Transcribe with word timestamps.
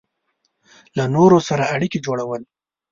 له 0.97 1.03
نورو 1.15 1.37
سره 1.49 1.63
اړیکې 1.75 1.99
جوړول 2.05 2.41